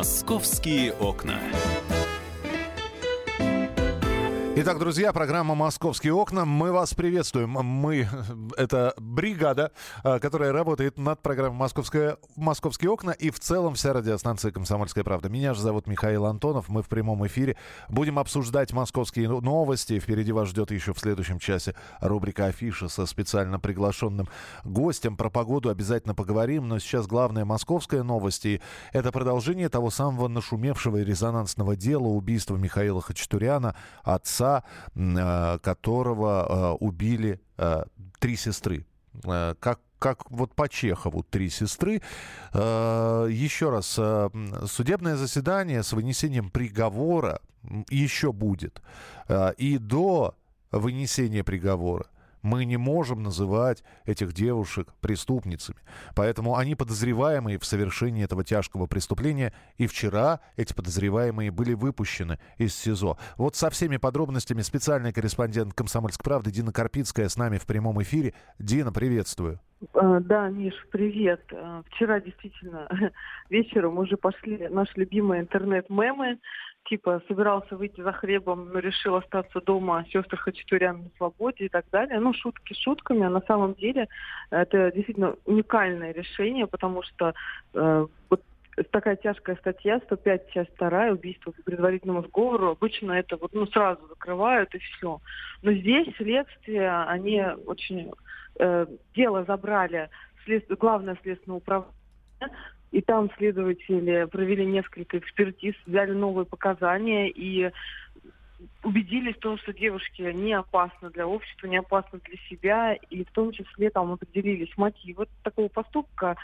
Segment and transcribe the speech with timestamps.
[0.00, 1.38] Московские окна.
[4.62, 6.44] Итак, друзья, программа «Московские окна».
[6.44, 7.48] Мы вас приветствуем.
[7.48, 8.06] Мы,
[8.58, 9.72] это бригада,
[10.04, 15.30] а, которая работает над программой «Московская, «Московские окна» и в целом вся радиостанция «Комсомольская правда».
[15.30, 16.68] Меня же зовут Михаил Антонов.
[16.68, 17.56] Мы в прямом эфире
[17.88, 19.98] будем обсуждать московские новости.
[19.98, 24.28] Впереди вас ждет еще в следующем часе рубрика «Афиша» со специально приглашенным
[24.64, 25.16] гостем.
[25.16, 28.46] Про погоду обязательно поговорим, но сейчас главное московская новость.
[28.92, 34.49] Это продолжение того самого нашумевшего и резонансного дела убийства Михаила Хачатуряна, отца
[34.94, 37.84] Э, которого э, убили э,
[38.18, 38.86] три сестры.
[39.22, 42.00] Как как вот по Чехову три сестры.
[42.54, 44.00] Еще раз,
[44.66, 47.42] судебное заседание с вынесением приговора
[47.90, 48.80] еще будет.
[49.58, 50.34] И до
[50.70, 52.06] вынесения приговора
[52.42, 55.78] мы не можем называть этих девушек преступницами.
[56.14, 59.52] Поэтому они подозреваемые в совершении этого тяжкого преступления.
[59.78, 63.18] И вчера эти подозреваемые были выпущены из СИЗО.
[63.36, 68.34] Вот со всеми подробностями специальный корреспондент «Комсомольской правды» Дина Карпицкая с нами в прямом эфире.
[68.58, 69.60] Дина, приветствую.
[69.94, 71.42] Э, да, Миш, привет.
[71.52, 72.88] Э, вчера действительно
[73.50, 76.38] вечером уже пошли наши любимые интернет-мемы
[76.90, 81.84] типа собирался выйти за хлебом, но решил остаться дома, сестры Хачатурян на свободе и так
[81.92, 82.18] далее.
[82.18, 84.08] Ну, шутки шутками, а на самом деле
[84.50, 87.32] это действительно уникальное решение, потому что
[87.74, 88.42] э, вот
[88.90, 94.04] такая тяжкая статья, 105 часть вторая, убийство по предварительному сговору, обычно это вот ну, сразу
[94.08, 95.20] закрывают и все.
[95.62, 98.10] Но здесь следствие, они очень...
[98.58, 100.10] Э, дело забрали
[100.44, 100.66] след...
[100.76, 101.94] главное следственное управление,
[102.92, 107.70] и там следователи провели несколько экспертиз, взяли новые показания и
[108.82, 113.30] убедились в том, что девушки не опасны для общества, не опасны для себя, и в
[113.30, 116.36] том числе там определились мотивы такого поступка.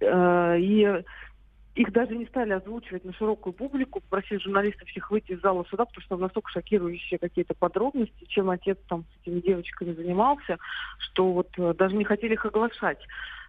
[0.00, 1.02] Э, и
[1.74, 5.84] их даже не стали озвучивать на широкую публику, попросили журналистов всех выйти из зала суда,
[5.84, 10.58] потому что там настолько шокирующие какие-то подробности, чем отец там с этими девочками занимался,
[10.98, 12.98] что вот э, даже не хотели их оглашать.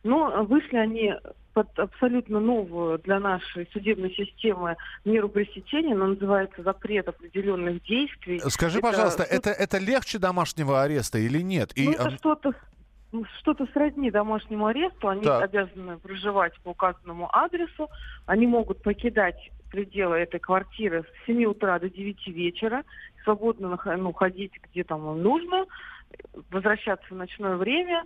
[0.03, 1.13] Но вышли они
[1.53, 8.41] под абсолютно новую для нашей судебной системы меру пресечения, она называется запрет определенных действий.
[8.49, 11.71] Скажи, это пожалуйста, это, это легче домашнего ареста или нет?
[11.75, 12.53] И, ну, это что-то
[13.39, 15.07] что-то сродни домашнему аресту.
[15.07, 15.43] Они так.
[15.43, 17.89] обязаны проживать по указанному адресу.
[18.25, 22.83] Они могут покидать пределы этой квартиры с 7 утра до 9 вечера,
[23.23, 25.65] свободно ну, ходить где там нужно,
[26.49, 28.03] возвращаться в ночное время.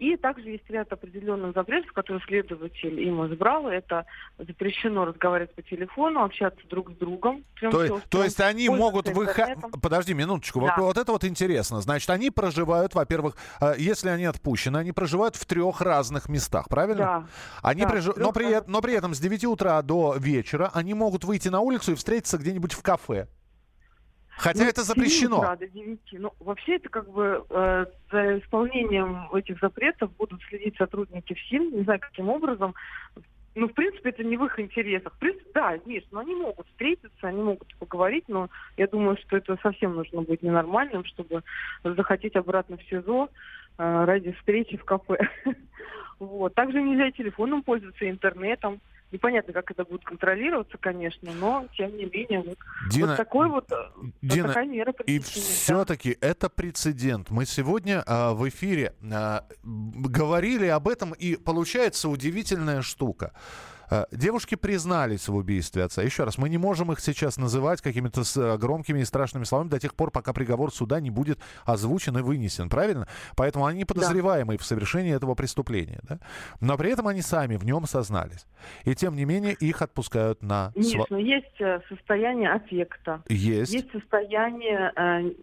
[0.00, 3.68] И также есть ряд определенных запретов, которые следователь им избрал.
[3.68, 4.06] Это
[4.38, 7.44] запрещено разговаривать по телефону, общаться друг с другом.
[7.60, 9.58] То, то есть они могут выходить...
[9.82, 10.60] Подожди минуточку.
[10.60, 10.74] Да.
[10.78, 11.82] Вот, вот это вот интересно.
[11.82, 17.04] Значит, они проживают, во-первых, э, если они отпущены, они проживают в трех разных местах, правильно?
[17.04, 17.26] Да.
[17.62, 18.06] Они да, приж...
[18.16, 18.62] но, при...
[18.66, 22.38] но при этом с 9 утра до вечера они могут выйти на улицу и встретиться
[22.38, 23.28] где-нибудь в кафе.
[24.40, 25.38] Хотя ну, это запрещено.
[25.38, 26.00] Утра до 9.
[26.12, 31.82] Ну, вообще это как бы э, за исполнением этих запретов будут следить сотрудники ФСИН, не
[31.82, 32.74] знаю каким образом.
[33.54, 35.12] Ну, в принципе, это не в их интересах.
[35.12, 38.48] В принципе, да, есть, но они могут встретиться, они могут поговорить, но
[38.78, 41.42] я думаю, что это совсем нужно быть ненормальным, чтобы
[41.84, 43.28] захотеть обратно в СИЗО
[43.76, 45.18] э, ради встречи в кафе.
[46.18, 46.54] Вот.
[46.54, 48.82] Также нельзя телефоном пользоваться, интернетом.
[49.12, 52.58] Непонятно, как это будет контролироваться, конечно, но тем не менее вот,
[52.90, 53.90] Дина, вот такой вот э,
[54.22, 57.30] Дина, такая мера И все-таки это прецедент.
[57.30, 63.32] Мы сегодня а, в эфире а, говорили об этом, и получается удивительная штука.
[63.90, 66.02] Э, девушки признались в убийстве отца.
[66.02, 69.80] Еще раз, мы не можем их сейчас называть какими-то э, громкими и страшными словами до
[69.80, 73.08] тех пор, пока приговор суда не будет озвучен и вынесен, правильно?
[73.36, 74.62] Поэтому они подозреваемые да.
[74.62, 76.00] в совершении этого преступления.
[76.08, 76.18] Да?
[76.60, 78.46] Но при этом они сами в нем сознались.
[78.84, 80.72] И тем не менее их отпускают на...
[80.74, 83.22] Конечно, есть э, состояние аффекта.
[83.28, 83.72] Есть.
[83.72, 84.92] Есть состояние...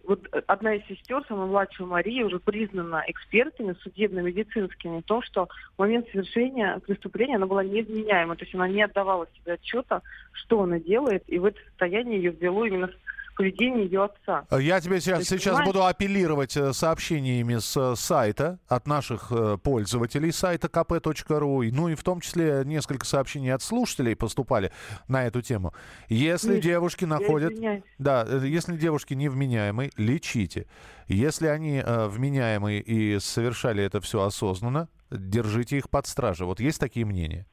[0.06, 5.78] Вот одна из сестер, самая младшая Мария, уже признана экспертами судебно-медицинскими в том, что в
[5.78, 10.02] момент совершения преступления она была невменяема то есть она не отдавала себе отчета,
[10.32, 12.90] что она делает, и в это состояние ее ввело именно
[13.38, 14.44] поведение ее отца.
[14.58, 19.56] Я тебе сейчас, есть, сейчас буду апеллировать э, сообщениями с э, сайта от наших э,
[19.62, 24.72] пользователей сайта kp.ru, ну и в том числе несколько сообщений от слушателей поступали
[25.06, 25.72] на эту тему.
[26.08, 27.52] Если Миш, девушки находят...
[27.98, 30.66] Да, если девушки невменяемые, лечите.
[31.06, 36.44] Если они э, вменяемые и совершали это все осознанно, держите их под стражей.
[36.44, 37.46] Вот есть такие мнения?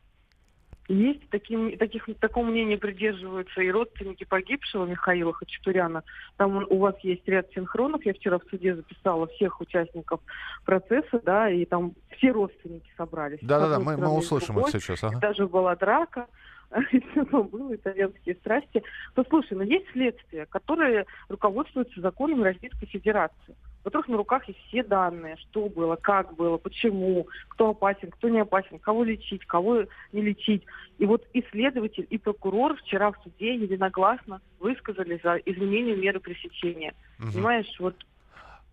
[0.87, 6.03] Есть таким, таких, такого мнения придерживаются и родственники погибшего Михаила Хачатуряна.
[6.37, 8.05] Там он, у вас есть ряд синхронов.
[8.05, 10.19] Я вчера в суде записала всех участников
[10.63, 13.39] процесса, да, и там все родственники собрались.
[13.41, 15.03] Да-да-да, мы, мы услышим это сейчас.
[15.03, 15.19] Ага.
[15.19, 16.27] Даже была драка.
[17.11, 18.83] все было, итальянские страсти.
[19.13, 23.55] То слушай, но есть следствие, которое руководствуется законом Российской Федерации.
[23.85, 28.39] Во-первых, на руках есть все данные, что было, как было, почему, кто опасен, кто не
[28.39, 30.63] опасен, кого лечить, кого не лечить.
[30.97, 36.95] И вот исследователь и прокурор вчера в суде единогласно высказали за изменение меры пресечения.
[37.19, 37.33] Угу.
[37.33, 37.95] Понимаешь, вот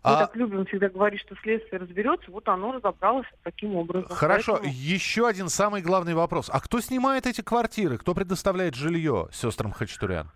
[0.02, 0.26] мы а...
[0.26, 4.08] так любим всегда говорить, что следствие разберется, вот оно разобралось таким образом.
[4.08, 4.72] Хорошо, Поэтому...
[4.74, 6.48] еще один самый главный вопрос.
[6.50, 7.98] А кто снимает эти квартиры?
[7.98, 10.30] Кто предоставляет жилье сестрам Хачатурян?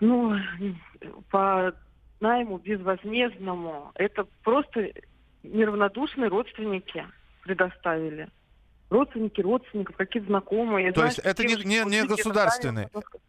[0.00, 0.36] Ну,
[1.30, 1.72] по
[2.20, 4.90] найму безвозмездному, это просто
[5.42, 7.06] неравнодушные родственники
[7.42, 8.28] предоставили.
[8.90, 10.92] Родственники родственников, какие-то знакомые.
[10.92, 12.88] То есть это не, не, не государственные?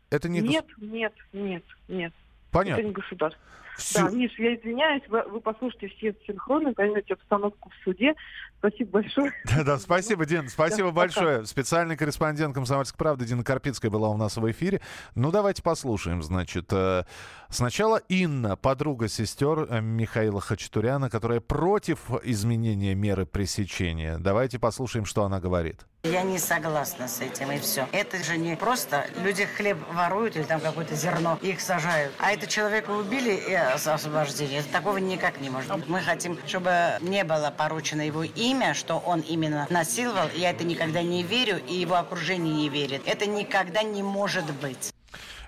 [0.09, 0.89] Это не нет, гос...
[0.89, 2.13] нет, нет, нет.
[2.51, 2.79] Понятно.
[2.79, 3.41] Это не государство.
[3.79, 4.03] Все.
[4.03, 8.13] Да, Миш, я извиняюсь, вы, вы послушайте все синхроны, поймете обстановку в суде.
[8.59, 9.31] Спасибо большое.
[9.45, 11.45] Да, да, спасибо, Дин, спасибо большое.
[11.45, 14.81] Специальный корреспондент «Комсомольской правды» Дина Карпицкая была у нас в эфире.
[15.15, 16.71] Ну, давайте послушаем, значит.
[16.71, 17.03] Э,
[17.49, 24.17] сначала Инна, подруга сестер э, Михаила Хачатуряна, которая против изменения меры пресечения.
[24.19, 25.85] Давайте послушаем, что она говорит.
[26.03, 27.85] Я не согласна с этим, и все.
[27.91, 32.13] Это же не просто люди хлеб воруют или там какое-то зерно, их сажают.
[32.19, 34.63] А это человека убили и освобождение.
[34.63, 35.87] Такого никак не может быть.
[35.87, 40.29] Мы хотим, чтобы не было поручено его имя, что он именно насиловал.
[40.35, 43.01] Я это никогда не верю, и его окружение не верит.
[43.05, 44.93] Это никогда не может быть.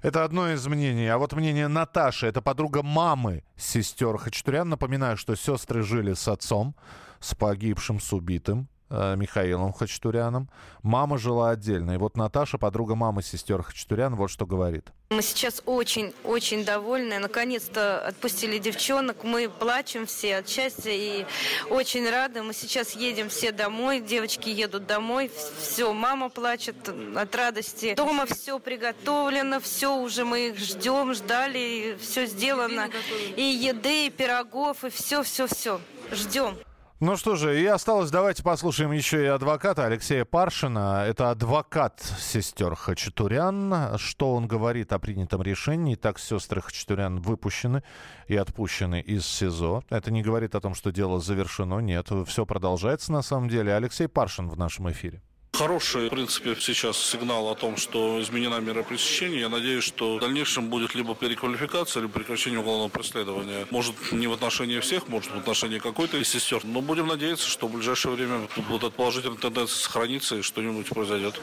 [0.02, 1.08] Это одно из мнений.
[1.08, 4.68] А вот мнение Наташи, это подруга мамы сестер Хачатурян.
[4.68, 6.76] Напоминаю, что сестры жили с отцом,
[7.20, 8.68] с погибшим, с убитым.
[8.94, 10.50] Э, Михаилом Хачатуряном.
[10.84, 11.92] Мама жила отдельно.
[11.92, 14.92] И вот Наташа, подруга мамы сестер Хачатурян, вот что говорит.
[15.12, 17.18] Мы сейчас очень-очень довольны.
[17.20, 19.24] Наконец-то отпустили девчонок.
[19.24, 21.26] Мы плачем все от счастья и
[21.70, 22.44] очень рады.
[22.44, 24.02] Мы сейчас едем все домой.
[24.02, 25.32] Девочки едут домой.
[25.58, 26.76] Все, мама плачет
[27.16, 27.94] от радости.
[27.96, 32.90] Дома все приготовлено, все уже мы их ждем, ждали, все сделано.
[33.38, 35.80] И еды, и пирогов, и все-все-все.
[36.12, 36.58] Ждем.
[37.04, 41.04] Ну что же, и осталось, давайте послушаем еще и адвоката Алексея Паршина.
[41.08, 43.98] Это адвокат сестер Хачатурян.
[43.98, 45.96] Что он говорит о принятом решении?
[45.96, 47.82] Так сестры Хачатурян выпущены
[48.28, 49.84] и отпущены из СИЗО.
[49.90, 51.80] Это не говорит о том, что дело завершено.
[51.80, 53.74] Нет, все продолжается на самом деле.
[53.74, 55.24] Алексей Паршин в нашем эфире.
[55.62, 59.42] Хороший, в принципе, сейчас сигнал о том, что изменена мера пресечения.
[59.42, 63.68] Я надеюсь, что в дальнейшем будет либо переквалификация, либо прекращение уголовного преследования.
[63.70, 66.62] Может, не в отношении всех, может, в отношении какой-то из сестер.
[66.64, 71.40] Но будем надеяться, что в ближайшее время вот эта положительная тенденция сохранится и что-нибудь произойдет.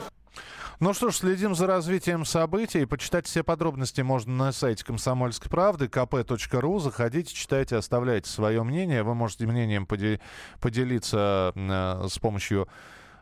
[0.80, 2.86] Ну что ж, следим за развитием событий.
[2.86, 6.80] Почитать все подробности можно на сайте Комсомольской правды, kp.ru.
[6.80, 9.04] Заходите, читайте, оставляйте свое мнение.
[9.04, 12.66] Вы можете мнением поделиться э, с помощью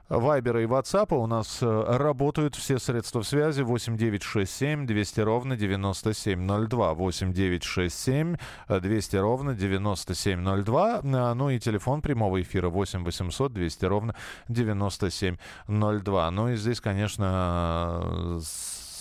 [0.08, 6.94] Вайбера и Ватсапа у нас э, работают все средства связи 8967 200 ровно 9702.
[6.94, 8.36] 8967
[8.68, 11.00] 200 ровно 9702.
[11.02, 14.14] Э, ну и телефон прямого эфира 8 800 200 ровно
[14.48, 16.30] 9702.
[16.30, 18.40] Ну и здесь, конечно,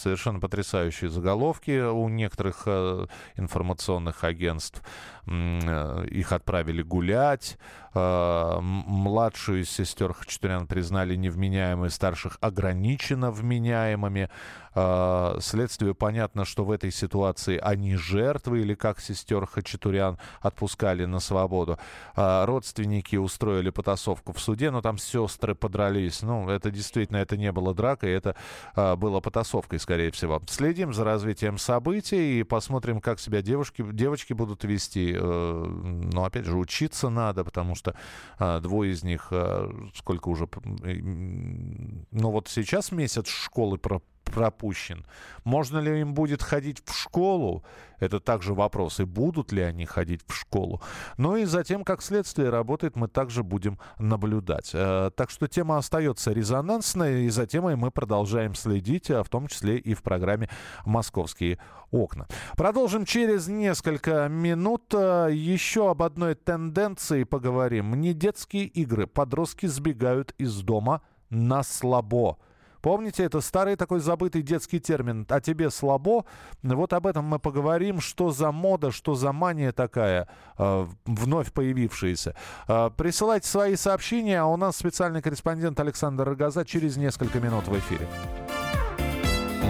[0.06, 3.08] совершенно потрясающие заголовки у некоторых э,
[3.38, 4.84] информационных агентств.
[5.28, 7.58] Э, их отправили гулять.
[7.94, 14.30] Э, младшую из сестер Хачатурян признали невменяемой, старших ограниченно вменяемыми.
[14.76, 21.20] Э, следствию понятно, что в этой ситуации они жертвы, или как сестер Хачатурян отпускали на
[21.20, 21.80] свободу.
[22.16, 26.22] Родственники устроили потасовку в суде, но там сестры подрались.
[26.22, 28.36] Ну, это действительно, это не было дракой, это
[28.76, 30.42] было потасовкой, скорее всего.
[30.48, 36.58] Следим за развитием событий и посмотрим, как себя девушки, девочки будут вести Но опять же,
[36.58, 37.96] учиться надо, потому что
[38.38, 45.06] а, двое из них, а, сколько уже, ну вот сейчас месяц школы про пропущен.
[45.44, 47.64] Можно ли им будет ходить в школу?
[48.00, 49.00] Это также вопрос.
[49.00, 50.82] И будут ли они ходить в школу?
[51.18, 54.72] Ну и затем, как следствие работает, мы также будем наблюдать.
[54.74, 59.48] Э, так что тема остается резонансной, и за темой мы продолжаем следить, а в том
[59.48, 60.50] числе и в программе
[60.86, 61.60] «Московские
[61.92, 62.28] окна».
[62.58, 64.94] Продолжим через несколько минут.
[64.94, 67.96] Э, еще об одной тенденции поговорим.
[67.96, 69.08] Не детские игры.
[69.08, 72.38] Подростки сбегают из дома на слабо.
[72.86, 76.24] Помните, это старый такой забытый детский термин «а тебе слабо».
[76.62, 80.28] Вот об этом мы поговорим, что за мода, что за мания такая,
[80.60, 82.36] э, вновь появившаяся.
[82.68, 87.76] Э, присылайте свои сообщения, а у нас специальный корреспондент Александр Рогоза через несколько минут в
[87.76, 88.08] эфире.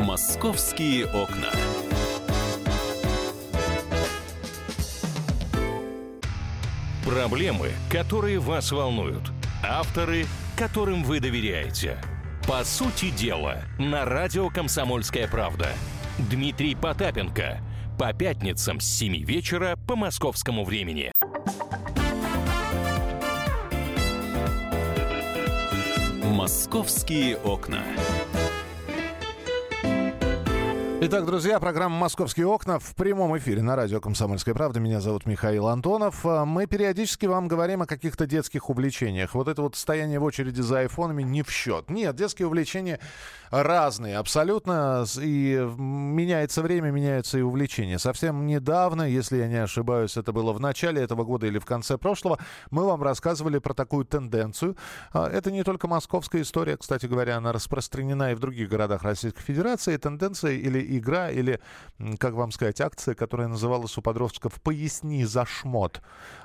[0.05, 1.51] «Московские окна».
[7.05, 9.31] Проблемы, которые вас волнуют.
[9.63, 10.25] Авторы,
[10.57, 11.97] которым вы доверяете.
[12.47, 15.69] По сути дела, на радио «Комсомольская правда».
[16.19, 17.59] Дмитрий Потапенко.
[17.97, 21.11] По пятницам с 7 вечера по московскому времени.
[26.23, 27.81] «Московские окна».
[31.07, 34.79] Итак, друзья, программа «Московские окна» в прямом эфире на радио «Комсомольская правда».
[34.79, 36.25] Меня зовут Михаил Антонов.
[36.25, 39.35] А, мы периодически вам говорим о каких-то детских увлечениях.
[39.35, 41.91] Вот это вот стояние в очереди за айфонами не в счет.
[41.91, 42.99] Нет, детские увлечения
[43.51, 45.05] разные абсолютно.
[45.21, 47.99] И меняется время, меняются и увлечения.
[47.99, 51.99] Совсем недавно, если я не ошибаюсь, это было в начале этого года или в конце
[51.99, 52.39] прошлого,
[52.71, 54.75] мы вам рассказывали про такую тенденцию.
[55.13, 59.43] А, это не только московская история, кстати говоря, она распространена и в других городах Российской
[59.43, 59.95] Федерации.
[59.97, 61.59] Тенденция или игра или,
[62.19, 66.01] как вам сказать, акция, которая называлась у подростков «Поясни за шмот»,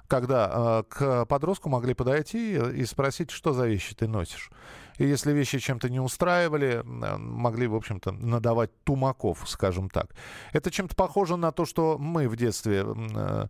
[0.09, 4.51] когда э, к подростку могли подойти и спросить, что за вещи ты носишь.
[4.99, 10.15] И если вещи чем-то не устраивали, могли, в общем-то, надавать тумаков, скажем так.
[10.53, 13.47] Это чем-то похоже на то, что мы в детстве э,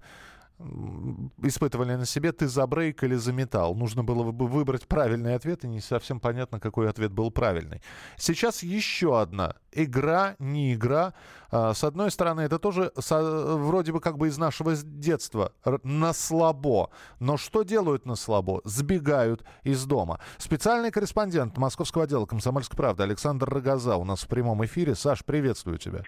[1.42, 3.74] испытывали на себе, ты за брейк или за металл.
[3.74, 7.82] Нужно было бы выбрать правильный ответ, и не совсем понятно, какой ответ был правильный.
[8.16, 11.14] Сейчас еще одна игра, не игра.
[11.50, 15.52] А, с одной стороны, это тоже вроде бы как бы из нашего детства.
[15.82, 16.90] На слабо.
[17.18, 18.60] Но что делают на слабо?
[18.64, 20.20] Сбегают из дома.
[20.38, 24.94] Специальный корреспондент московского отдела «Комсомольской правды» Александр Рогоза у нас в прямом эфире.
[24.94, 26.02] Саш, приветствую тебя.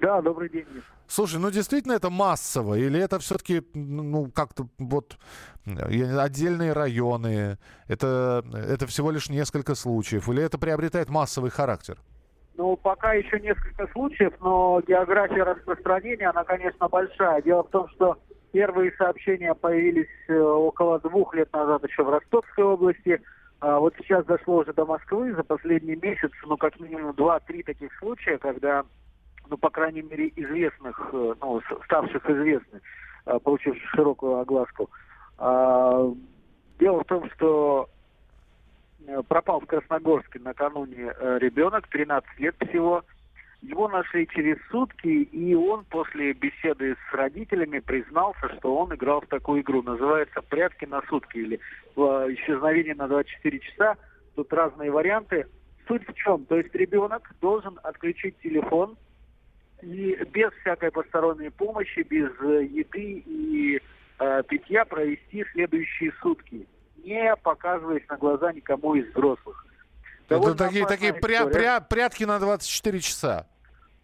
[0.00, 0.66] Да, добрый день.
[1.06, 2.74] Слушай, ну действительно это массово?
[2.74, 5.18] Или это все-таки, ну, как-то вот
[5.66, 7.58] отдельные районы?
[7.88, 10.28] Это, это всего лишь несколько случаев?
[10.28, 11.98] Или это приобретает массовый характер?
[12.56, 17.42] Ну, пока еще несколько случаев, но география распространения, она, конечно, большая.
[17.42, 18.18] Дело в том, что
[18.52, 23.20] первые сообщения появились э, около двух лет назад еще в Ростовской области.
[23.58, 27.90] А вот сейчас дошло уже до Москвы за последний месяц, ну, как минимум два-три таких
[27.98, 28.84] случая, когда,
[29.48, 32.82] ну, по крайней мере, известных, э, ну, ставших известных,
[33.26, 34.90] э, получивших широкую огласку.
[35.38, 36.12] А,
[36.78, 37.88] дело в том, что
[39.06, 43.04] Э, пропал в Красногорске накануне ребенок, 13 лет всего.
[43.60, 49.26] Его нашли через сутки, и он после беседы с родителями признался, что он играл в
[49.26, 49.82] такую игру.
[49.82, 51.60] Называется «Прятки на сутки» или
[51.96, 53.96] «Исчезновение на 24 часа».
[54.36, 55.46] Тут разные варианты.
[55.88, 56.44] Суть в чем?
[56.44, 58.96] То есть ребенок должен отключить телефон
[59.84, 63.80] и без всякой посторонней помощи, без еды и
[64.18, 66.66] э, питья провести следующие сутки
[67.04, 69.66] не показываясь на глаза никому из взрослых.
[70.28, 73.46] Это такие, такие пря, пря, прятки на 24 часа.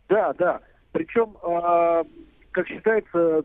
[0.09, 0.61] Да, да.
[0.93, 2.05] Причем, э,
[2.51, 3.43] как считается,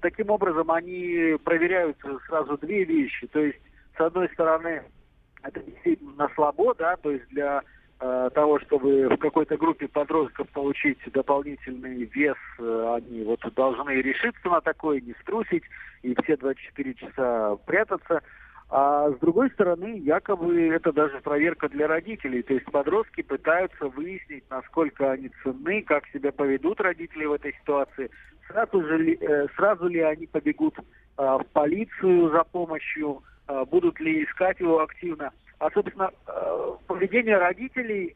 [0.00, 1.96] таким образом они проверяют
[2.28, 3.26] сразу две вещи.
[3.26, 3.58] То есть,
[3.96, 4.82] с одной стороны,
[5.42, 7.62] это действительно на слабо, да, то есть для э,
[7.98, 14.60] того, чтобы в какой-то группе подростков получить дополнительный вес, э, они вот должны решиться на
[14.60, 15.64] такое, не струсить
[16.02, 18.22] и все 24 часа прятаться.
[18.68, 22.42] А с другой стороны, якобы это даже проверка для родителей.
[22.42, 28.10] То есть подростки пытаются выяснить, насколько они ценны, как себя поведут родители в этой ситуации.
[28.48, 30.82] Сразу, же э, сразу ли они побегут э,
[31.16, 35.32] в полицию за помощью, э, будут ли искать его активно.
[35.58, 38.14] А, собственно, э, поведение родителей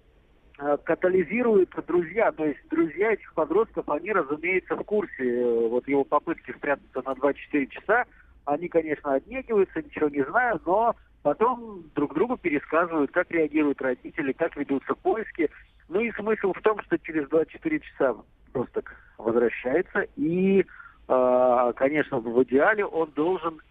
[0.58, 2.30] э, катализирует друзья.
[2.32, 7.14] То есть друзья этих подростков, они, разумеется, в курсе э, вот его попытки спрятаться на
[7.14, 8.04] 24 часа,
[8.44, 14.56] они, конечно, отнекиваются, ничего не знают, но потом друг другу пересказывают, как реагируют родители, как
[14.56, 15.48] ведутся поиски.
[15.88, 18.16] Ну и смысл в том, что через 24 часа
[18.52, 18.82] просто
[19.16, 20.06] возвращается.
[20.16, 20.66] И,
[21.08, 23.62] э, конечно, в идеале он должен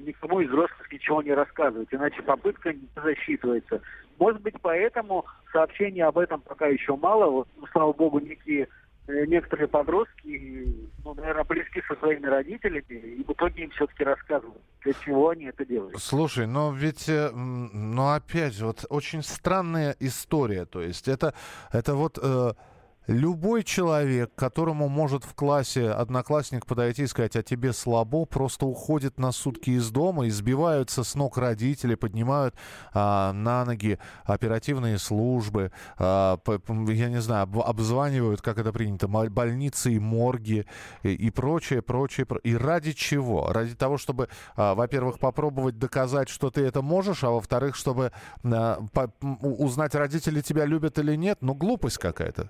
[0.00, 3.80] никому из взрослых ничего не рассказывать, иначе попытка не засчитывается.
[4.18, 7.30] Может быть, поэтому сообщений об этом пока еще мало.
[7.30, 8.68] Вот, ну, слава богу, некие
[9.06, 10.66] Э, некоторые подростки,
[11.04, 15.44] ну, наверное, близки со своими родителями, и в итоге им все-таки рассказывают, для чего они
[15.44, 15.98] это делают.
[15.98, 21.34] Слушай, но ведь, э, ну, опять вот очень странная история, то есть это,
[21.72, 22.18] это вот...
[22.22, 22.52] Э
[23.06, 29.18] Любой человек, которому может в классе одноклассник подойти и сказать, а тебе слабо, просто уходит
[29.18, 32.54] на сутки из дома, избиваются с ног родители, поднимают
[32.94, 36.38] а, на ноги оперативные службы, а,
[36.88, 40.66] я не знаю, об, обзванивают, как это принято, больницы и морги
[41.02, 42.26] и, и прочее, прочее.
[42.42, 43.52] И ради чего?
[43.52, 48.12] Ради того, чтобы, а, во-первых, попробовать доказать, что ты это можешь, а во-вторых, чтобы
[48.44, 51.38] а, по, узнать, родители тебя любят или нет.
[51.42, 52.48] Ну, глупость какая-то.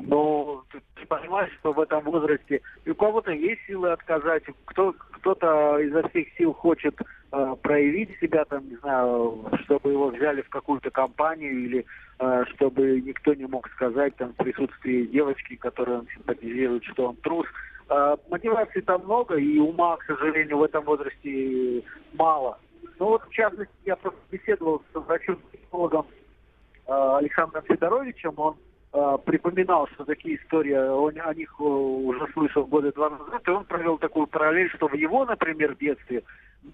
[0.00, 6.08] Но ты, понимаешь, что в этом возрасте у кого-то есть силы отказать, кто, кто-то изо
[6.08, 6.94] всех сил хочет
[7.32, 11.86] э, проявить себя, там, не знаю, чтобы его взяли в какую-то компанию или
[12.20, 17.16] э, чтобы никто не мог сказать там в присутствии девочки, которой он симпатизирует, что он
[17.16, 17.46] трус.
[17.90, 22.58] Э, мотивации там много, и ума, к сожалению, в этом возрасте мало.
[23.00, 26.06] Ну вот, в частности, я просто беседовал с врачом-психологом
[26.86, 28.56] э, Александром Федоровичем, он
[28.90, 33.64] припоминал, что такие истории, он о них э, уже слышал года два назад, и он
[33.64, 36.22] провел такую параллель, что в его, например, детстве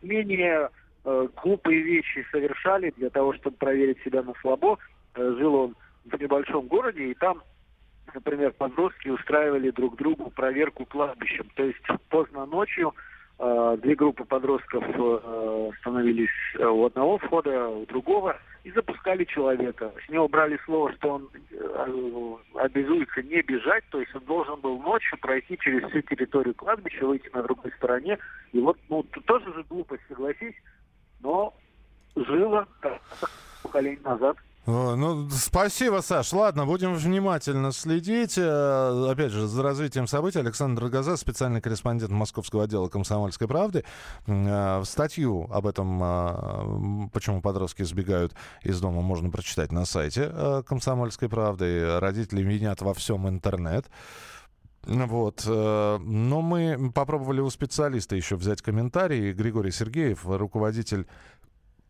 [0.03, 0.71] менее
[1.05, 4.79] э, глупые вещи совершали для того, чтобы проверить себя на слабо.
[5.15, 7.43] Э, жил он в небольшом городе, и там,
[8.15, 11.49] например, подростки устраивали друг другу проверку кладбищем.
[11.57, 17.87] То есть поздно ночью э, две группы подростков э, становились э, у одного входа, у
[17.87, 19.93] другого– и запускали человека.
[20.07, 24.79] С него брали слово, что он э, обязуется не бежать, то есть он должен был
[24.81, 28.19] ночью пройти через всю территорию кладбища, выйти на другой стороне.
[28.53, 30.55] И вот, ну, тоже же глупость, согласись,
[31.21, 31.55] но
[32.17, 32.67] жило
[33.63, 34.39] поколение назад.
[34.67, 36.33] Ну, спасибо, Саш.
[36.33, 38.39] Ладно, будем внимательно следить.
[38.39, 43.85] Э, опять же, за развитием событий Александр Газа, специальный корреспондент Московского отдела «Комсомольской правды».
[44.27, 50.33] Э, статью об этом, э, почему подростки сбегают из дома, можно прочитать на сайте
[50.67, 51.99] «Комсомольской правды».
[51.99, 53.85] Родители винят во всем интернет.
[54.87, 55.45] Вот.
[55.47, 59.33] Но мы попробовали у специалиста еще взять комментарий.
[59.33, 61.07] Григорий Сергеев, руководитель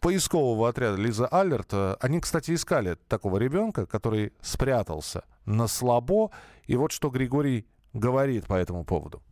[0.04, 6.30] поискового отряда Лиза Алерт, э, они, кстати, искали такого ребенка, который спрятался на слабо.
[6.66, 9.22] И вот что Григорий говорит по этому поводу.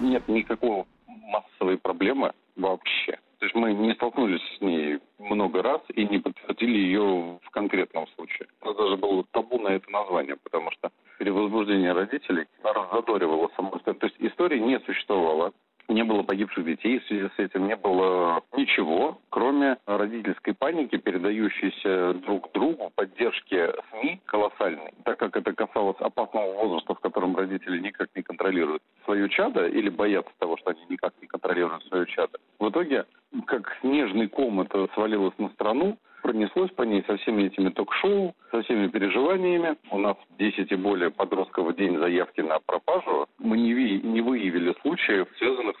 [0.00, 3.18] Нет никакого массовой проблемы вообще.
[3.38, 8.06] То есть мы не столкнулись с ней много раз и не подтвердили ее в конкретном
[8.14, 8.46] случае.
[8.62, 13.72] У нас даже было табу на это название, потому что перевозбуждение родителей раззадоривало само.
[13.78, 15.52] То есть истории не существовало
[15.88, 22.14] не было погибших детей, в связи с этим не было ничего, кроме родительской паники, передающейся
[22.14, 28.08] друг другу, поддержки СМИ колоссальной, так как это касалось опасного возраста, в котором родители никак
[28.14, 32.38] не контролируют свое чадо или боятся того, что они никак не контролируют свое чадо.
[32.58, 33.04] В итоге,
[33.46, 38.62] как снежный ком это свалилось на страну, пронеслось по ней со всеми этими ток-шоу, со
[38.62, 39.76] всеми переживаниями.
[39.90, 43.26] У нас 10 и более подростков в день заявки на пропажу.
[43.38, 45.76] Мы не, не выявили случаев, связанных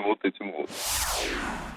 [0.04, 0.70] вот этим вот.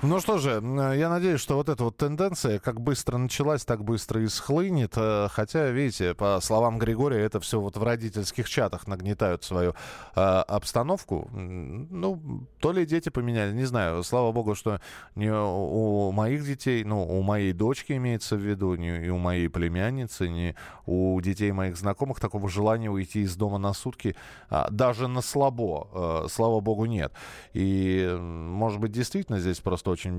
[0.06, 0.62] Ну что же,
[0.98, 4.94] я надеюсь, что вот эта вот тенденция, как быстро началась, так быстро и схлынет.
[4.98, 9.76] Э, хотя, видите, по словам Григория, это все вот в родительских чатах нагнетают свою
[10.16, 11.30] э, обстановку.
[11.32, 14.04] Ну, то ли дети поменяли, не знаю.
[14.04, 14.82] Слава богу, что
[15.16, 19.48] не у моих детей, ну, у моей дочки имеется в виду, не и у моей
[19.48, 20.56] племянницы, не
[20.86, 24.18] у детей моих знакомых такого желания уйти из дома на сутки,
[24.50, 25.88] а, даже на слабо,
[26.26, 27.14] э, слава богу, нет.
[27.54, 30.14] И, может быть, действительно здесь просто очень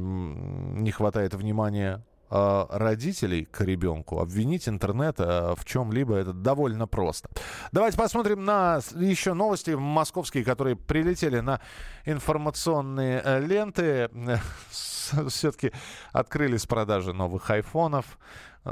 [0.82, 2.02] не хватает внимания
[2.36, 7.28] а, родителей к ребенку, обвинить интернет а, в чем-либо, это довольно просто.
[7.70, 11.60] Давайте посмотрим на еще новости московские, которые прилетели на
[12.04, 14.10] информационные э, ленты.
[15.28, 15.70] Все-таки
[16.12, 18.18] открылись продажи новых айфонов.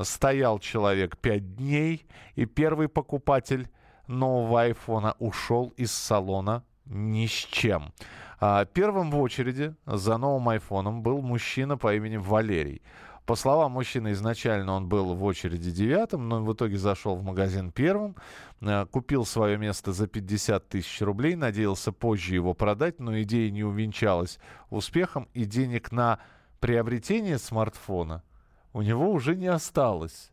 [0.03, 3.71] Стоял человек 5 дней, и первый покупатель
[4.09, 7.93] нового айфона ушел из салона ни с чем.
[8.41, 12.83] А, первым в очереди за новым айфоном был мужчина по имени Валерий.
[13.25, 17.71] По словам мужчины, изначально он был в очереди девятым, но в итоге зашел в магазин
[17.71, 18.17] первым,
[18.61, 23.63] а, купил свое место за 50 тысяч рублей, надеялся позже его продать, но идея не
[23.63, 24.39] увенчалась
[24.71, 26.19] успехом, и денег на
[26.59, 28.25] приобретение смартфона
[28.73, 30.33] у него уже не осталось.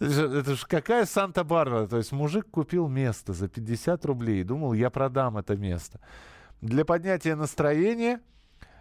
[0.00, 1.86] Это же, какая Санта-Барбара?
[1.86, 6.00] То есть мужик купил место за 50 рублей, думал, я продам это место.
[6.62, 8.20] Для поднятия настроения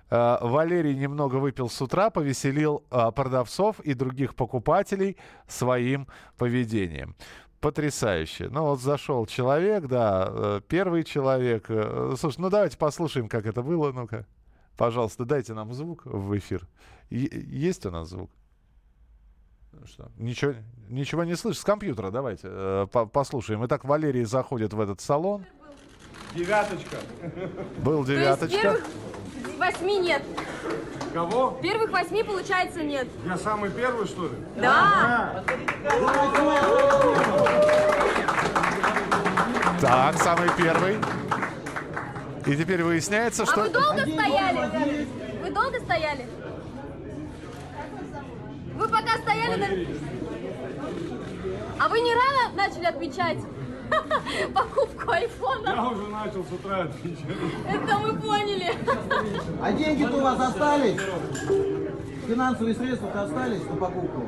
[0.10, 7.16] э, Валерий немного выпил с утра, повеселил э, продавцов и других покупателей своим поведением.
[7.60, 8.48] Потрясающе.
[8.50, 11.66] Ну вот зашел человек, да, э, первый человек.
[12.18, 13.92] Слушай, ну давайте послушаем, как это было.
[13.92, 14.26] Ну-ка,
[14.78, 16.66] пожалуйста, дайте нам звук в эфир.
[17.10, 18.30] Есть у нас звук?
[19.86, 20.12] Что?
[20.18, 20.54] Ничего,
[20.90, 21.62] ничего не слышишь?
[21.62, 23.66] С компьютера давайте э, по послушаем.
[23.66, 25.46] Итак, Валерий заходит в этот салон.
[26.36, 26.98] Девяточка.
[27.84, 28.48] Был девяточка.
[28.62, 30.24] То есть первых восьми нет.
[31.14, 31.60] Кого?
[31.62, 33.08] Первых восьми, получается, нет.
[33.26, 34.36] Я самый первый, что ли?
[34.58, 35.44] Да.
[39.82, 40.98] Так, самый первый.
[42.46, 43.62] И теперь выясняется, А что...
[43.62, 45.08] вы долго стояли?
[45.42, 46.28] Вы долго стояли?
[48.76, 49.39] Вы пока стояли на...
[51.80, 53.38] А вы не рано начали отмечать
[54.54, 55.70] покупку айфона?
[55.70, 57.26] Я уже начал с утра отвечать.
[57.68, 58.74] Это мы поняли.
[59.62, 61.00] А деньги-то у вас остались?
[62.28, 64.24] Финансовые средства-то остались на покупку?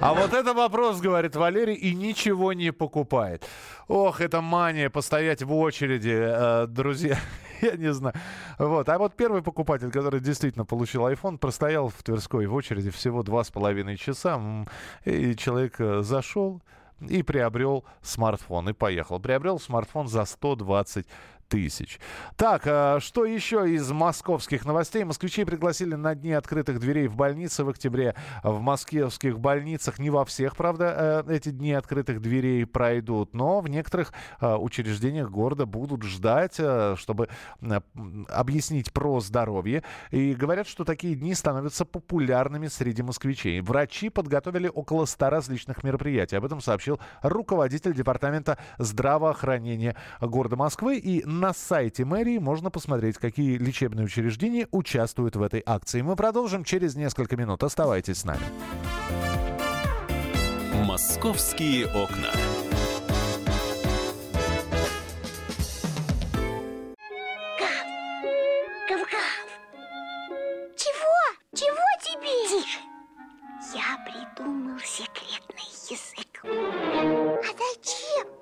[0.00, 3.44] А вот это вопрос, говорит Валерий, и ничего не покупает.
[3.88, 7.18] Ох, это мания постоять в очереди, э, друзья.
[7.72, 8.14] Я не знаю.
[8.58, 8.88] Вот.
[8.88, 13.44] А вот первый покупатель, который действительно получил iPhone, простоял в Тверской в очереди всего два
[13.44, 14.40] с половиной часа.
[15.04, 16.60] И человек э, зашел
[17.00, 18.70] и приобрел смартфон.
[18.70, 19.20] И поехал.
[19.20, 21.06] Приобрел смартфон за 120
[21.52, 22.00] тысяч.
[22.36, 25.04] Так, а что еще из московских новостей?
[25.04, 28.14] Москвичей пригласили на дни открытых дверей в больнице в октябре.
[28.42, 33.68] В московских больницах не во всех, правда, э, эти дни открытых дверей пройдут, но в
[33.68, 37.28] некоторых э, учреждениях города будут ждать, э, чтобы
[38.30, 39.82] объяснить про здоровье.
[40.10, 43.60] И говорят, что такие дни становятся популярными среди москвичей.
[43.60, 46.36] Врачи подготовили около 100 различных мероприятий.
[46.36, 50.96] Об этом сообщил руководитель департамента здравоохранения города Москвы.
[50.96, 56.00] И на сайте мэрии можно посмотреть, какие лечебные учреждения участвуют в этой акции.
[56.00, 57.64] Мы продолжим через несколько минут.
[57.64, 58.44] Оставайтесь с нами.
[60.84, 62.30] Московские окна.
[68.88, 69.48] Гав-гав.
[70.76, 71.18] Чего?
[71.56, 72.62] Чего тебе?
[72.62, 72.78] Тише.
[73.74, 76.44] Я придумал секретный язык.
[76.44, 78.41] А зачем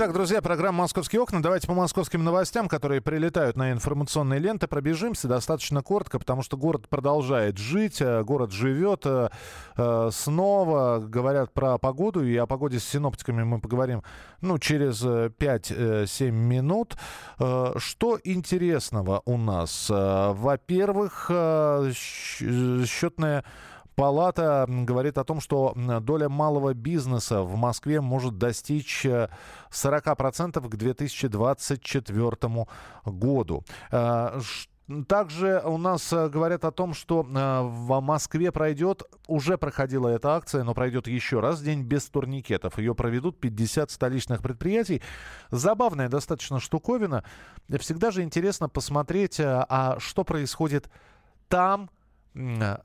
[0.00, 1.42] Итак, друзья, программа «Московские окна».
[1.42, 6.88] Давайте по московским новостям, которые прилетают на информационные ленты, пробежимся достаточно коротко, потому что город
[6.88, 9.02] продолжает жить, э, город живет.
[9.06, 9.28] э,
[9.76, 14.04] э, Снова говорят про погоду, и о погоде с синоптиками мы поговорим
[14.40, 16.94] ну, через э, 5-7 минут.
[17.38, 19.88] Что интересного у нас?
[19.90, 21.28] Во-первых,
[21.92, 23.44] счетная
[23.98, 29.28] Палата говорит о том, что доля малого бизнеса в Москве может достичь э,
[29.72, 32.66] 40% к 2024
[33.04, 33.64] году.
[33.90, 34.40] Э,
[35.08, 40.36] также у нас э, говорят о том, что э, в Москве пройдет, уже проходила эта
[40.36, 42.78] акция, но пройдет еще раз, день без турникетов.
[42.78, 45.02] Ее проведут 50 столичных предприятий.
[45.50, 47.24] Забавная достаточно штуковина.
[47.80, 50.88] Всегда же интересно посмотреть, э, а что происходит
[51.48, 51.90] там,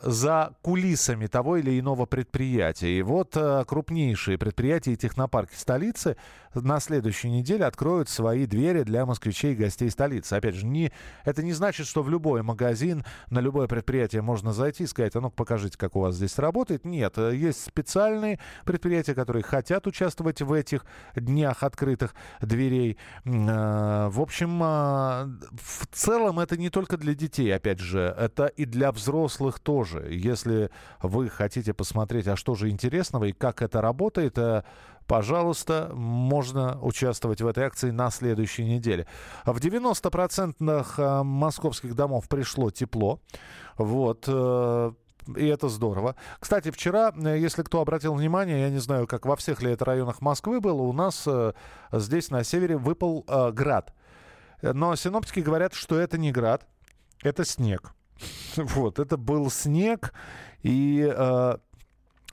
[0.02, 2.98] за кулисами того или иного предприятия.
[3.00, 6.18] И вот э, крупнейшие предприятия и технопарки столицы
[6.56, 10.34] на следующей неделе откроют свои двери для москвичей и гостей столицы.
[10.34, 10.92] Опять же, не,
[11.24, 15.22] это не значит, что в любой магазин, на любое предприятие можно зайти и сказать, а
[15.22, 16.86] ну покажите, как у вас здесь работает.
[16.86, 20.86] Нет, э, есть специальные предприятия, которые хотят участвовать в этих
[21.16, 22.98] днях открытых дверей.
[23.26, 28.92] Э, В общем, в целом это не только для детей, опять же, это и для
[28.92, 30.08] взрослых тоже.
[30.12, 30.70] Если
[31.02, 34.64] вы хотите посмотреть, а что же интересного и как это работает, э,
[35.08, 39.08] пожалуйста, можно участвовать в этой акции на следующей неделе.
[39.46, 43.20] В 90% э, московских домов пришло тепло.
[43.78, 44.26] Вот.
[44.28, 44.92] э,
[45.36, 46.16] И это здорово.
[46.40, 50.22] Кстати, вчера, если кто обратил внимание, я не знаю, как во всех ли это районах
[50.22, 51.28] Москвы было, у нас
[51.92, 53.94] здесь на севере выпал град.
[54.62, 56.66] Но синоптики говорят, что это не град,
[57.24, 57.94] это снег.
[58.56, 60.14] Вот, это был снег,
[60.62, 61.58] и, э,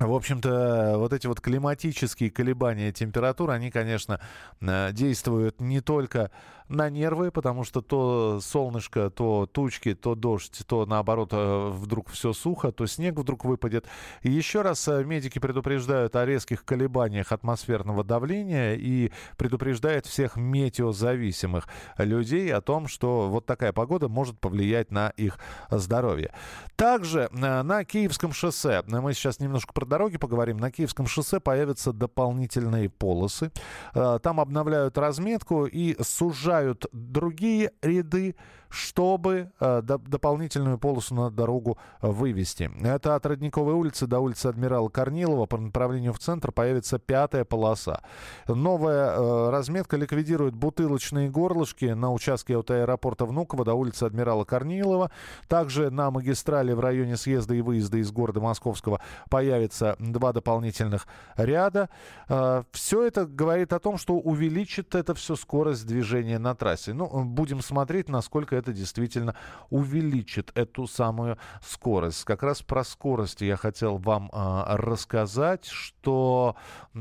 [0.01, 4.21] в общем-то, вот эти вот климатические колебания температур, они, конечно,
[4.61, 6.31] э, действуют не только
[6.71, 12.33] на нервы, потому что то солнышко, то тучки, то дождь, то наоборот э, вдруг все
[12.33, 13.87] сухо, то снег вдруг выпадет.
[14.23, 21.67] И еще раз э, медики предупреждают о резких колебаниях атмосферного давления и предупреждают всех метеозависимых
[21.99, 25.39] людей о том, что вот такая погода может повлиять на их
[25.71, 26.33] здоровье.
[26.77, 31.93] Также э, на Киевском шоссе, мы сейчас немножко про дороги поговорим, на Киевском шоссе появятся
[31.93, 33.51] дополнительные полосы.
[33.93, 36.60] Там обновляют разметку и сужают
[36.93, 38.35] другие ряды
[38.71, 42.71] чтобы э, до, дополнительную полосу на дорогу вывести.
[42.81, 48.01] Это от Родниковой улицы до улицы Адмирала Корнилова по направлению в центр появится пятая полоса.
[48.47, 55.11] Новая э, разметка ликвидирует бутылочные горлышки на участке от аэропорта Внуково до улицы Адмирала Корнилова.
[55.49, 61.91] Также на магистрали в районе съезда и выезда из города Московского появится два дополнительных ряда.
[62.29, 66.93] Э, все это говорит о том, что увеличит это все скорость движения на трассе.
[66.93, 69.35] Ну, будем смотреть, насколько это действительно
[69.71, 72.25] увеличит эту самую скорость.
[72.25, 76.57] Как раз про скорость я хотел вам э, рассказать, что
[76.95, 76.99] э,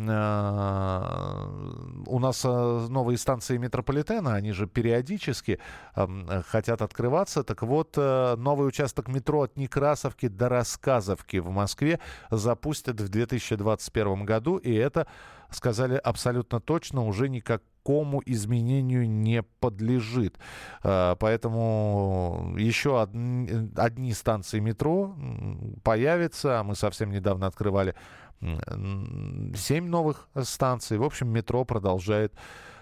[2.07, 5.59] у нас э, новые станции метрополитена, они же периодически
[5.95, 7.43] э, хотят открываться.
[7.43, 14.25] Так вот, э, новый участок метро от Некрасовки до Рассказовки в Москве запустят в 2021
[14.25, 15.07] году, и это
[15.51, 20.37] сказали абсолютно точно, уже никак никакому изменению не подлежит.
[20.83, 25.15] А, поэтому еще одни, одни станции метро
[25.83, 26.61] появятся.
[26.63, 27.95] Мы совсем недавно открывали
[28.41, 30.97] семь новых станций.
[30.97, 32.33] В общем, метро продолжает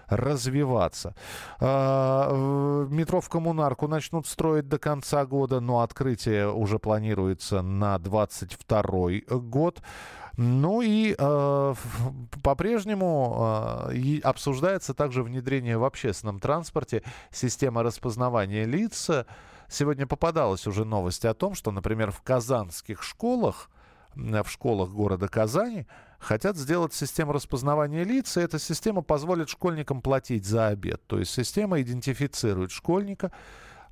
[0.08, 1.14] развиваться.
[1.60, 9.38] А, метро в коммунарку начнут строить до конца года, но открытие уже планируется на 2022
[9.40, 9.82] год.
[10.40, 11.74] Ну и э,
[12.44, 19.10] по-прежнему э, обсуждается также внедрение в общественном транспорте системы распознавания лиц.
[19.68, 23.68] Сегодня попадалась уже новость о том, что, например, в казанских школах,
[24.14, 25.88] в школах города Казани,
[26.20, 31.04] хотят сделать систему распознавания лиц, и эта система позволит школьникам платить за обед.
[31.08, 33.32] То есть система идентифицирует школьника,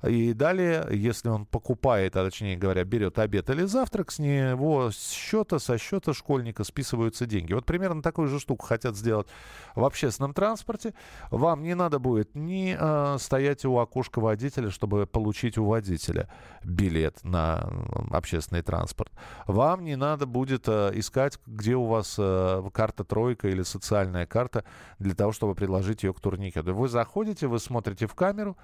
[0.03, 5.11] и далее, если он покупает, а точнее говоря, берет обед или завтрак, с него с
[5.11, 7.53] счета, со счета школьника списываются деньги.
[7.53, 9.27] Вот примерно такую же штуку хотят сделать
[9.75, 10.93] в общественном транспорте.
[11.31, 16.29] Вам не надо будет ни э, стоять у окошка водителя, чтобы получить у водителя
[16.63, 17.69] билет на
[18.11, 19.11] общественный транспорт.
[19.47, 24.63] Вам не надо будет э, искать, где у вас э, карта тройка или социальная карта
[24.99, 26.75] для того, чтобы предложить ее к турникету.
[26.75, 28.57] Вы заходите, вы смотрите в камеру,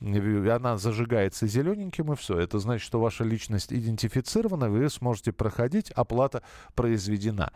[0.00, 2.38] она зажигается зелененьким, и все.
[2.38, 6.42] Это значит, что ваша личность идентифицирована, вы сможете проходить, оплата
[6.74, 7.52] произведена.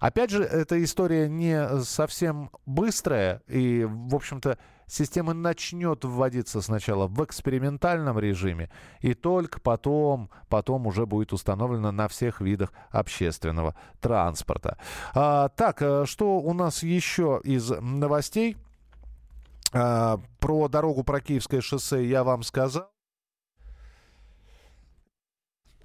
[0.00, 7.24] Опять же, эта история не совсем быстрая, и, в общем-то, система начнет вводиться сначала в
[7.24, 8.70] экспериментальном режиме,
[9.00, 14.78] и только потом, потом уже будет установлена на всех видах общественного транспорта.
[15.14, 18.56] А, так, э, что у нас еще из новостей?
[19.72, 22.90] А, про дорогу про Киевское шоссе я вам сказал.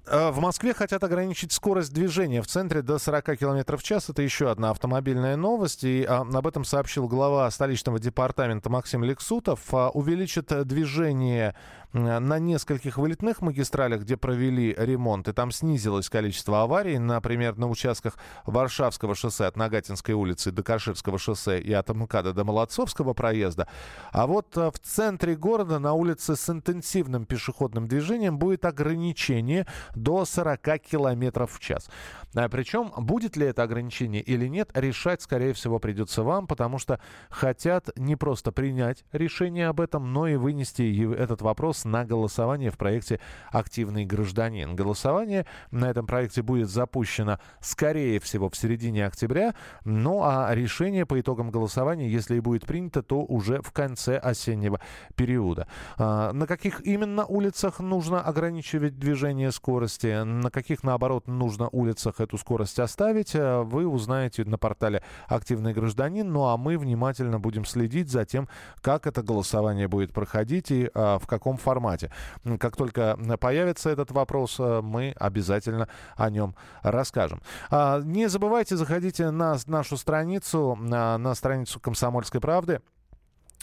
[0.06, 4.10] А, в Москве хотят ограничить скорость движения в центре до 40 км в час.
[4.10, 5.84] Это еще одна автомобильная новость.
[5.84, 9.60] И а, об этом сообщил глава столичного департамента Максим Лексутов.
[9.72, 11.54] А, увеличит движение
[11.94, 18.18] на нескольких вылетных магистралях, где провели ремонт, и там снизилось количество аварий, например, на участках
[18.46, 23.68] Варшавского шоссе от Нагатинской улицы до Каширского шоссе и от МКАДа до Молодцовского проезда.
[24.10, 30.24] А вот э, в центре города на улице с интенсивным пешеходным движением будет ограничение до
[30.24, 31.88] 40 км в час.
[32.34, 36.98] А причем, будет ли это ограничение или нет, решать, скорее всего, придется вам, потому что
[37.30, 42.78] хотят не просто принять решение об этом, но и вынести этот вопрос на голосование в
[42.78, 43.20] проекте
[43.50, 44.74] «Активный гражданин».
[44.74, 49.54] Голосование на этом проекте будет запущено, скорее всего, в середине октября.
[49.84, 54.80] Ну а решение по итогам голосования, если и будет принято, то уже в конце осеннего
[55.16, 55.68] периода.
[55.96, 62.38] А, на каких именно улицах нужно ограничивать движение скорости, на каких, наоборот, нужно улицах эту
[62.38, 66.30] скорость оставить, э, вы узнаете на портале «Активный гражданин».
[66.30, 68.48] Ну а мы внимательно будем следить за тем,
[68.80, 72.10] как это голосование будет проходить и а, в каком формате формате.
[72.58, 77.42] Как только появится этот вопрос, э, мы обязательно о нем расскажем.
[77.70, 82.80] А, не забывайте, заходите на нашу страницу, на, страницу «Комсомольской правды».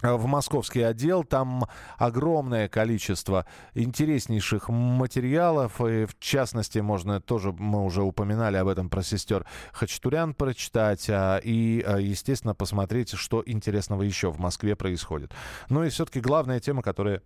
[0.02, 1.24] в московский отдел.
[1.24, 1.66] Там
[1.98, 3.46] огромное количество
[3.76, 5.80] интереснейших материалов.
[5.80, 11.08] И в частности, можно тоже, мы уже упоминали об этом про сестер Хачатурян прочитать.
[11.10, 15.32] а, И, а, естественно, посмотреть, что интересного еще в Москве происходит.
[15.70, 17.22] Ну и все-таки главная тема, которая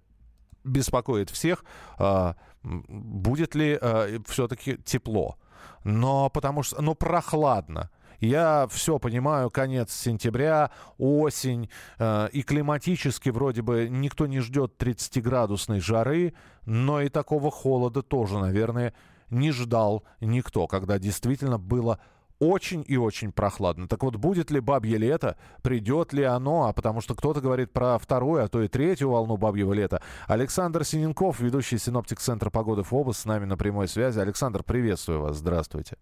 [0.66, 1.64] беспокоит всех,
[1.98, 3.80] а, будет ли
[4.28, 5.38] все-таки тепло.
[5.84, 7.90] Но потому что, ну, прохладно.
[8.20, 15.80] Я все понимаю, конец сентября, осень, э, и климатически вроде бы никто не ждет 30-градусной
[15.80, 16.34] жары,
[16.66, 18.94] но и такого холода тоже, наверное,
[19.30, 22.00] не ждал никто, когда действительно было
[22.40, 23.88] очень и очень прохладно.
[23.88, 27.98] Так вот, будет ли бабье лето, придет ли оно, а потому что кто-то говорит про
[27.98, 30.02] вторую, а то и третью волну бабьего лета.
[30.28, 34.20] Александр Синенков, ведущий синоптик Центра погоды ФОБОС, с нами на прямой связи.
[34.20, 35.98] Александр, приветствую вас, здравствуйте.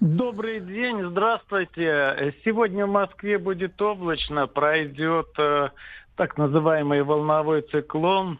[0.00, 2.34] Добрый день, здравствуйте.
[2.44, 5.68] Сегодня в Москве будет облачно, пройдет э,
[6.16, 8.38] так называемый волновой циклон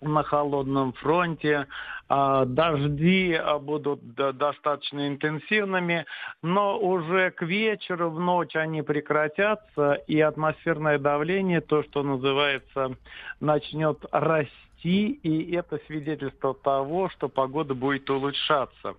[0.00, 1.66] на холодном фронте.
[2.08, 6.06] А, Дожди а, будут до- достаточно интенсивными,
[6.42, 12.96] но уже к вечеру, в ночь они прекратятся, и атмосферное давление, то, что называется,
[13.40, 18.94] начнет расти, и это свидетельство того, что погода будет улучшаться.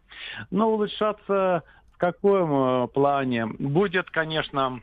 [0.52, 3.48] Но улучшаться в каком э, плане?
[3.48, 4.82] Будет, конечно,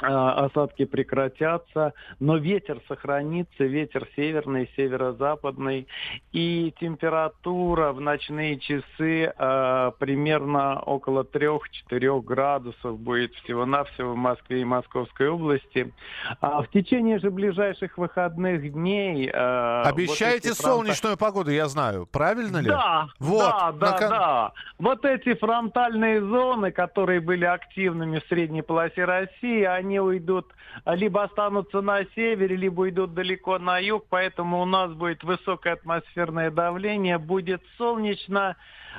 [0.00, 5.88] осадки прекратятся, но ветер сохранится, ветер северный, северо-западный,
[6.32, 14.64] и температура в ночные часы э, примерно около 3-4 градусов будет всего-навсего в Москве и
[14.64, 15.92] Московской области.
[16.40, 19.28] А в течение же ближайших выходных дней...
[19.32, 22.06] э, вот Обещаете эти фронта- солнечную погоду, я знаю.
[22.06, 22.68] Правильно ли?
[22.68, 23.40] да, Вот.
[23.40, 24.52] да, да, на кон- да.
[24.78, 30.46] Вот эти фронтальные зоны, которые были активными в средней полосе России, они уйдут,
[30.84, 35.72] а, либо останутся на севере, либо уйдут далеко на юг, поэтому у нас будет высокое
[35.72, 38.56] атмосферное давление, будет солнечно,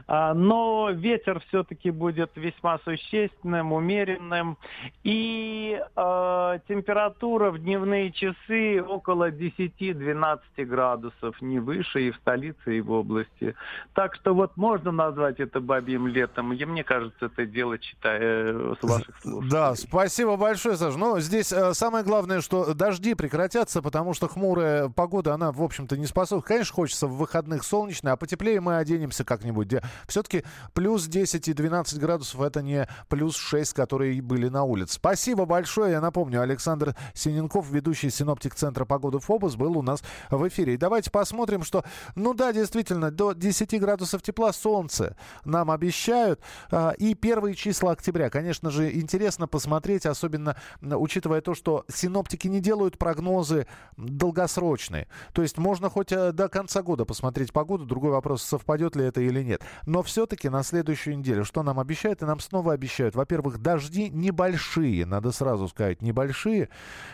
[0.07, 4.57] но ветер все-таки будет весьма существенным, умеренным,
[5.03, 12.81] и э, температура в дневные часы около 10-12 градусов, не выше и в столице, и
[12.81, 13.55] в области.
[13.93, 18.75] Так что вот можно назвать это бабьим летом, и мне кажется, это дело, читая э,
[18.79, 19.45] с ваших слов.
[19.49, 20.95] Да, спасибо большое, Саш.
[20.95, 25.97] Ну, здесь э, самое главное, что дожди прекратятся, потому что хмурая погода, она, в общем-то,
[25.97, 26.43] не способна.
[26.43, 29.69] Конечно, хочется в выходных солнечно, а потеплее мы оденемся как-нибудь.
[30.07, 34.95] Все-таки плюс 10 и 12 градусов это не плюс 6, которые были на улице.
[34.95, 35.91] Спасибо большое.
[35.91, 40.73] Я напомню, Александр Синенков, ведущий синоптик Центра погоды ФОБОС, был у нас в эфире.
[40.73, 41.83] И давайте посмотрим, что,
[42.15, 45.15] ну да, действительно, до 10 градусов тепла солнце
[45.45, 46.41] нам обещают.
[46.71, 48.29] А, И первые числа октября.
[48.29, 55.07] Конечно же, интересно посмотреть, особенно учитывая то, что синоптики не делают прогнозы долгосрочные.
[55.33, 57.85] То есть можно хоть э, до конца года посмотреть погоду.
[57.85, 59.61] Другой вопрос, совпадет ли это или нет.
[59.85, 62.21] Но все-таки на следующую неделю, что нам обещают?
[62.21, 63.15] И нам снова обещают.
[63.15, 66.69] Во-первых, дожди небольшие, надо сразу сказать, небольшие,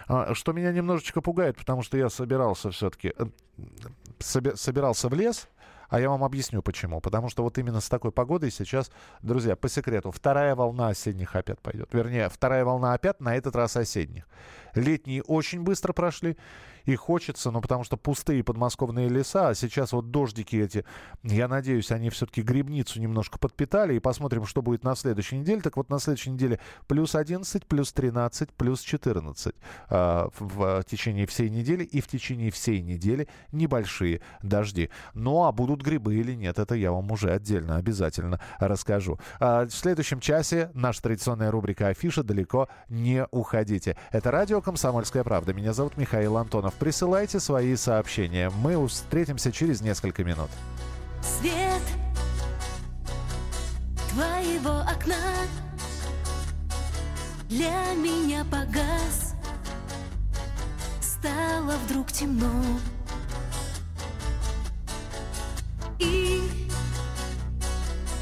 [0.07, 3.13] а, что меня немножечко пугает, потому что я собирался все-таки,
[4.19, 5.47] собирался в лес,
[5.89, 6.99] а я вам объясню почему.
[7.01, 8.91] Потому что вот именно с такой погодой сейчас,
[9.21, 11.93] друзья, по секрету, вторая волна осенних опять пойдет.
[11.93, 14.27] Вернее, вторая волна опять, на этот раз осенних.
[14.73, 16.37] Летние очень быстро прошли,
[16.85, 20.85] и хочется, ну, потому что пустые подмосковные леса, а сейчас вот дождики эти,
[21.23, 25.61] я надеюсь, они все-таки грибницу немножко подпитали, и посмотрим, что будет на следующей неделе.
[25.61, 29.55] Так вот, на следующей неделе плюс 11, плюс 13, плюс 14
[29.89, 34.89] а, в, в течение всей недели, и в течение всей недели небольшие дожди.
[35.13, 39.19] Ну, а будут грибы или нет, это я вам уже отдельно обязательно расскажу.
[39.39, 43.97] А, в следующем часе наша традиционная рубрика «Афиша» далеко не уходите.
[44.11, 45.53] Это радио «Комсомольская правда».
[45.53, 46.74] Меня зовут Михаил Антонов.
[46.79, 48.49] Присылайте свои сообщения.
[48.49, 50.49] Мы встретимся через несколько минут.
[51.21, 51.81] Свет
[54.09, 55.15] твоего окна
[57.49, 59.35] для меня погас.
[61.01, 62.51] Стало вдруг темно.
[65.97, 66.69] И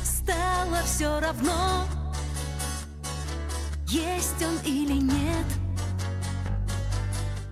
[0.03, 1.85] стало все равно,
[3.87, 5.45] есть он или нет,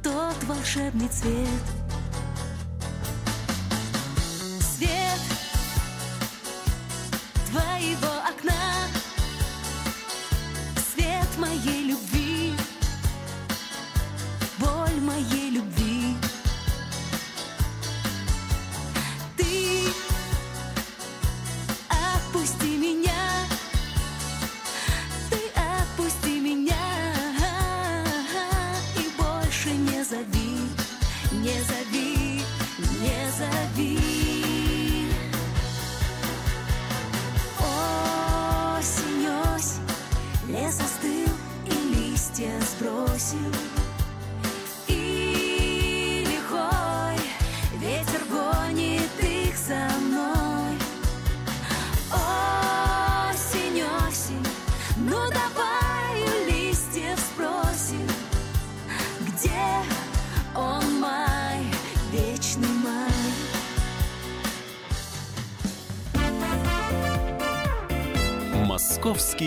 [0.03, 1.47] тот волшебный цвет.
[4.59, 5.21] Свет
[7.49, 8.87] твоего окна,
[10.93, 11.80] свет моей